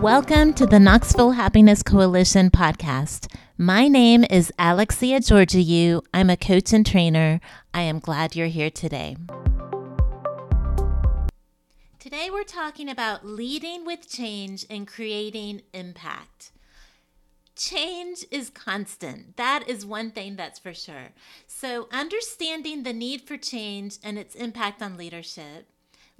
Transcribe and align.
Welcome 0.00 0.54
to 0.54 0.64
the 0.64 0.80
Knoxville 0.80 1.32
Happiness 1.32 1.82
Coalition 1.82 2.48
podcast. 2.48 3.30
My 3.58 3.86
name 3.86 4.24
is 4.30 4.50
Alexia 4.58 5.20
Georgiou. 5.20 6.00
I'm 6.14 6.30
a 6.30 6.38
coach 6.38 6.72
and 6.72 6.86
trainer. 6.86 7.38
I 7.74 7.82
am 7.82 7.98
glad 7.98 8.34
you're 8.34 8.46
here 8.46 8.70
today. 8.70 9.18
Today, 11.98 12.30
we're 12.32 12.44
talking 12.44 12.88
about 12.88 13.26
leading 13.26 13.84
with 13.84 14.08
change 14.08 14.64
and 14.70 14.88
creating 14.88 15.60
impact. 15.74 16.52
Change 17.54 18.24
is 18.30 18.48
constant. 18.48 19.36
That 19.36 19.68
is 19.68 19.84
one 19.84 20.12
thing 20.12 20.34
that's 20.34 20.58
for 20.58 20.72
sure. 20.72 21.10
So, 21.46 21.88
understanding 21.92 22.84
the 22.84 22.94
need 22.94 23.20
for 23.20 23.36
change 23.36 23.98
and 24.02 24.18
its 24.18 24.34
impact 24.34 24.80
on 24.80 24.96
leadership 24.96 25.66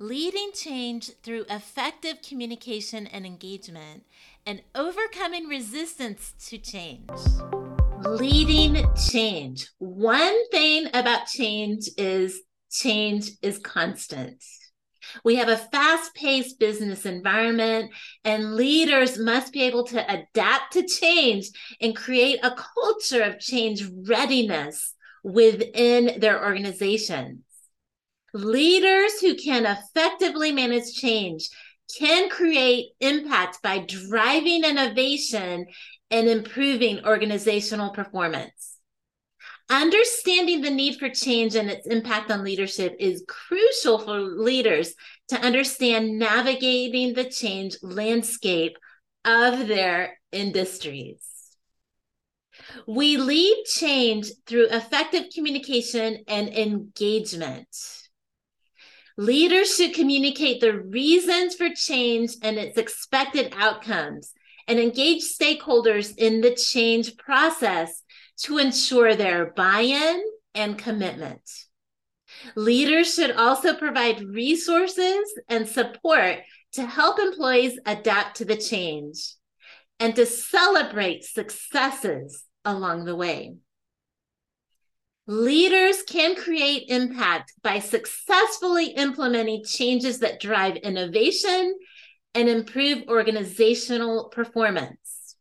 leading 0.00 0.50
change 0.54 1.10
through 1.22 1.44
effective 1.50 2.22
communication 2.26 3.06
and 3.06 3.26
engagement, 3.26 4.02
and 4.46 4.62
overcoming 4.74 5.46
resistance 5.46 6.32
to 6.48 6.56
change. 6.56 7.10
Leading 8.06 8.82
change. 9.10 9.68
One 9.76 10.48
thing 10.48 10.86
about 10.94 11.26
change 11.26 11.90
is 11.98 12.40
change 12.70 13.30
is 13.42 13.58
constant. 13.58 14.42
We 15.22 15.36
have 15.36 15.48
a 15.48 15.58
fast 15.58 16.14
paced 16.14 16.58
business 16.58 17.04
environment, 17.04 17.92
and 18.24 18.54
leaders 18.56 19.18
must 19.18 19.52
be 19.52 19.64
able 19.64 19.84
to 19.88 20.02
adapt 20.02 20.72
to 20.74 20.86
change 20.86 21.50
and 21.78 21.94
create 21.94 22.38
a 22.42 22.56
culture 22.74 23.22
of 23.22 23.38
change 23.38 23.82
readiness 24.08 24.94
within 25.22 26.20
their 26.20 26.42
organization. 26.42 27.44
Leaders 28.32 29.20
who 29.20 29.34
can 29.34 29.66
effectively 29.66 30.52
manage 30.52 30.94
change 30.94 31.48
can 31.98 32.28
create 32.28 32.90
impact 33.00 33.60
by 33.62 33.78
driving 33.78 34.64
innovation 34.64 35.66
and 36.10 36.28
improving 36.28 37.04
organizational 37.04 37.90
performance. 37.90 38.76
Understanding 39.68 40.62
the 40.62 40.70
need 40.70 40.98
for 40.98 41.08
change 41.08 41.54
and 41.54 41.70
its 41.70 41.86
impact 41.86 42.30
on 42.30 42.42
leadership 42.42 42.96
is 42.98 43.24
crucial 43.28 43.98
for 43.98 44.18
leaders 44.18 44.94
to 45.28 45.36
understand 45.36 46.18
navigating 46.18 47.14
the 47.14 47.30
change 47.30 47.76
landscape 47.80 48.76
of 49.24 49.68
their 49.68 50.18
industries. 50.32 51.24
We 52.86 53.16
lead 53.16 53.64
change 53.64 54.30
through 54.46 54.68
effective 54.70 55.26
communication 55.32 56.24
and 56.26 56.48
engagement. 56.48 57.68
Leaders 59.20 59.76
should 59.76 59.92
communicate 59.92 60.62
the 60.62 60.78
reasons 60.78 61.54
for 61.54 61.68
change 61.74 62.36
and 62.42 62.56
its 62.56 62.78
expected 62.78 63.52
outcomes 63.54 64.32
and 64.66 64.78
engage 64.78 65.22
stakeholders 65.22 66.16
in 66.16 66.40
the 66.40 66.54
change 66.54 67.18
process 67.18 68.02
to 68.38 68.56
ensure 68.56 69.14
their 69.14 69.52
buy 69.52 69.82
in 69.82 70.24
and 70.54 70.78
commitment. 70.78 71.42
Leaders 72.56 73.14
should 73.14 73.32
also 73.32 73.74
provide 73.74 74.22
resources 74.22 75.38
and 75.50 75.68
support 75.68 76.38
to 76.72 76.86
help 76.86 77.18
employees 77.18 77.78
adapt 77.84 78.38
to 78.38 78.46
the 78.46 78.56
change 78.56 79.34
and 79.98 80.16
to 80.16 80.24
celebrate 80.24 81.24
successes 81.24 82.44
along 82.64 83.04
the 83.04 83.16
way. 83.16 83.52
Leaders 85.26 86.02
can 86.02 86.34
create 86.34 86.88
impact 86.88 87.52
by 87.62 87.78
successfully 87.78 88.86
implementing 88.86 89.64
changes 89.64 90.18
that 90.20 90.40
drive 90.40 90.76
innovation 90.76 91.78
and 92.34 92.48
improve 92.48 93.04
organizational 93.08 94.28
performance. 94.28 95.36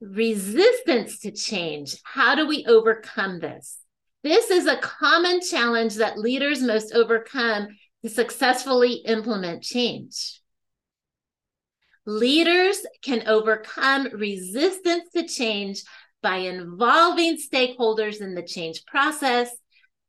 Resistance 0.00 1.20
to 1.20 1.30
change. 1.30 1.96
How 2.02 2.34
do 2.34 2.46
we 2.46 2.64
overcome 2.66 3.38
this? 3.38 3.78
This 4.24 4.50
is 4.50 4.66
a 4.66 4.78
common 4.78 5.40
challenge 5.40 5.96
that 5.96 6.18
leaders 6.18 6.62
must 6.62 6.94
overcome 6.94 7.68
to 8.02 8.10
successfully 8.10 8.94
implement 9.06 9.62
change. 9.62 10.40
Leaders 12.04 12.84
can 13.02 13.28
overcome 13.28 14.08
resistance 14.12 15.10
to 15.14 15.26
change 15.26 15.82
by 16.22 16.36
involving 16.36 17.36
stakeholders 17.36 18.20
in 18.20 18.34
the 18.34 18.42
change 18.42 18.84
process, 18.86 19.50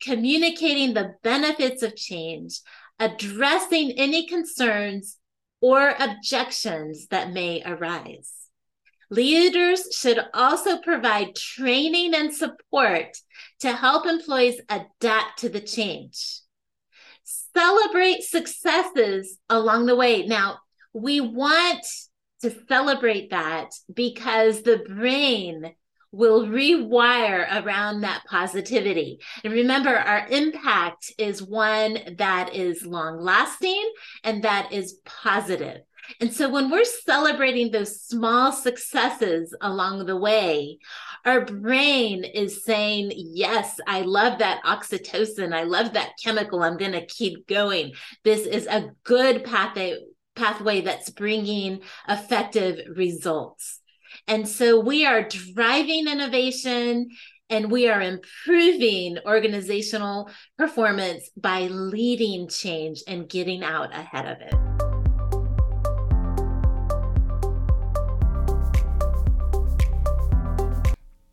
communicating 0.02 0.94
the 0.94 1.16
benefits 1.24 1.82
of 1.82 1.96
change, 1.96 2.60
addressing 3.00 3.92
any 3.92 4.28
concerns 4.28 5.18
or 5.62 5.96
objections 6.00 7.08
that 7.08 7.32
may 7.32 7.62
arise. 7.66 8.32
Leaders 9.10 9.96
should 9.96 10.20
also 10.34 10.80
provide 10.80 11.36
training 11.36 12.14
and 12.16 12.34
support 12.34 13.18
to 13.60 13.72
help 13.72 14.06
employees 14.06 14.60
adapt 14.70 15.40
to 15.40 15.50
the 15.50 15.62
change. 15.62 16.40
Celebrate 17.56 18.24
successes 18.24 19.38
along 19.50 19.86
the 19.86 19.96
way. 19.96 20.26
Now, 20.26 20.60
we 20.94 21.22
want 21.22 21.86
to 22.42 22.54
celebrate 22.68 23.30
that 23.30 23.70
because 23.94 24.64
the 24.64 24.78
brain 24.78 25.74
will 26.14 26.46
rewire 26.46 27.64
around 27.64 28.02
that 28.02 28.24
positivity. 28.30 29.20
And 29.44 29.52
remember, 29.52 29.98
our 29.98 30.28
impact 30.28 31.12
is 31.18 31.44
one 31.44 32.16
that 32.18 32.54
is 32.54 32.86
long 32.86 33.20
lasting 33.20 33.92
and 34.24 34.44
that 34.44 34.72
is 34.72 35.00
positive. 35.04 35.82
And 36.20 36.32
so 36.32 36.50
when 36.50 36.70
we're 36.70 36.86
celebrating 36.86 37.72
those 37.72 38.02
small 38.02 38.52
successes 38.52 39.56
along 39.62 40.06
the 40.06 40.18
way, 40.18 40.78
our 41.26 41.46
brain 41.46 42.24
is 42.26 42.64
saying, 42.64 43.12
Yes, 43.16 43.80
I 43.88 44.02
love 44.02 44.40
that 44.40 44.62
oxytocin. 44.64 45.54
I 45.54 45.64
love 45.64 45.94
that 45.94 46.12
chemical. 46.22 46.62
I'm 46.62 46.78
going 46.78 46.92
to 46.92 47.06
keep 47.06 47.48
going. 47.48 47.94
This 48.24 48.46
is 48.46 48.68
a 48.68 48.92
good 49.04 49.46
pathway, 49.46 49.98
pathway 50.36 50.82
that's 50.82 51.10
bringing 51.10 51.82
effective 52.08 52.80
results. 52.96 53.80
And 54.28 54.48
so 54.48 54.80
we 54.80 55.06
are 55.06 55.28
driving 55.28 56.08
innovation 56.08 57.10
and 57.50 57.72
we 57.72 57.88
are 57.88 58.02
improving 58.02 59.18
organizational 59.26 60.30
performance 60.58 61.30
by 61.38 61.68
leading 61.68 62.48
change 62.48 63.04
and 63.08 63.30
getting 63.30 63.64
out 63.64 63.94
ahead 63.94 64.26
of 64.26 64.42
it. 64.42 64.56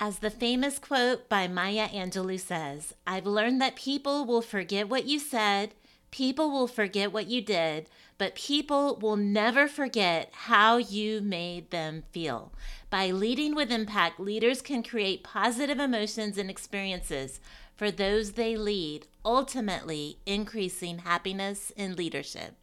As 0.03 0.21
the 0.21 0.31
famous 0.31 0.79
quote 0.79 1.29
by 1.29 1.47
Maya 1.47 1.89
Angelou 1.89 2.41
says, 2.41 2.95
I've 3.07 3.27
learned 3.27 3.61
that 3.61 3.77
people 3.77 4.25
will 4.25 4.43
forget 4.43 4.89
what 4.89 5.05
you 5.05 5.19
said, 5.19 5.75
people 6.11 6.51
will 6.51 6.67
forget 6.67 7.13
what 7.13 7.29
you 7.29 7.41
did, 7.41 7.89
but 8.19 8.35
people 8.35 8.97
will 8.97 9.17
never 9.17 9.67
forget 9.67 10.31
how 10.33 10.77
you 10.77 11.21
made 11.21 11.71
them 11.71 12.03
feel. 12.13 12.53
By 12.91 13.11
leading 13.11 13.55
with 13.55 13.71
impact, 13.71 14.19
leaders 14.19 14.61
can 14.61 14.83
create 14.83 15.23
positive 15.23 15.79
emotions 15.79 16.37
and 16.37 16.51
experiences 16.51 17.41
for 17.77 17.91
those 17.91 18.33
they 18.33 18.57
lead, 18.57 19.07
ultimately 19.25 20.19
increasing 20.27 20.99
happiness 20.99 21.73
in 21.77 21.97
leadership. 21.97 22.57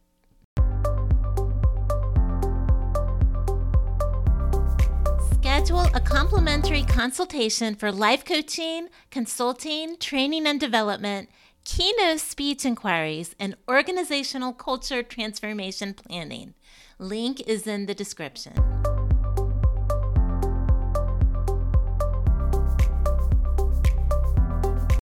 Schedule 5.32 5.86
a 5.94 6.00
complimentary 6.00 6.84
consultation 6.84 7.74
for 7.74 7.90
life 7.90 8.24
coaching, 8.24 8.88
consulting, 9.10 9.96
training 9.96 10.46
and 10.46 10.60
development 10.60 11.30
keynote 11.68 12.18
speech 12.18 12.64
inquiries, 12.64 13.34
and 13.38 13.54
organizational 13.68 14.54
culture 14.54 15.02
transformation 15.02 15.92
planning. 15.92 16.54
Link 16.98 17.42
is 17.46 17.66
in 17.66 17.84
the 17.84 17.94
description. 17.94 18.54